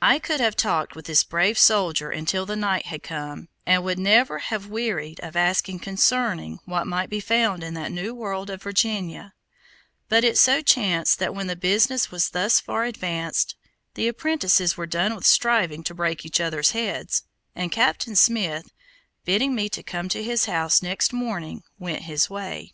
I 0.00 0.18
could 0.18 0.40
have 0.40 0.56
talked 0.56 0.96
with 0.96 1.04
this 1.04 1.22
brave 1.22 1.58
soldier 1.58 2.10
until 2.10 2.46
the 2.46 2.56
night 2.56 2.86
had 2.86 3.02
come, 3.02 3.50
and 3.66 3.84
would 3.84 3.98
never 3.98 4.38
have 4.38 4.68
wearied 4.68 5.20
of 5.20 5.36
asking 5.36 5.80
concerning 5.80 6.60
what 6.64 6.86
might 6.86 7.10
be 7.10 7.20
found 7.20 7.62
in 7.62 7.74
that 7.74 7.92
new 7.92 8.14
world 8.14 8.48
of 8.48 8.62
Virginia; 8.62 9.34
but 10.08 10.24
it 10.24 10.38
so 10.38 10.62
chanced 10.62 11.18
that 11.18 11.34
when 11.34 11.46
the 11.46 11.56
business 11.56 12.10
was 12.10 12.30
thus 12.30 12.58
far 12.58 12.84
advanced, 12.84 13.54
the 13.96 14.08
apprentices 14.08 14.78
were 14.78 14.86
done 14.86 15.14
with 15.14 15.26
striving 15.26 15.84
to 15.84 15.94
break 15.94 16.24
each 16.24 16.40
other's 16.40 16.70
heads, 16.70 17.24
and 17.54 17.70
Captain 17.70 18.16
Smith, 18.16 18.72
bidding 19.26 19.54
me 19.54 19.68
come 19.68 20.08
to 20.08 20.22
his 20.24 20.46
house 20.46 20.80
next 20.80 21.12
morning, 21.12 21.62
went 21.78 22.04
his 22.04 22.30
way. 22.30 22.72